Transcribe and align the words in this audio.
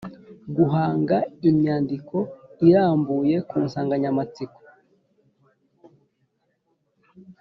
Guhanga 0.55 1.17
imyandiko 1.49 2.17
irambuye 2.67 3.35
ku 3.47 3.55
nsanganyamatsiko 3.65 4.59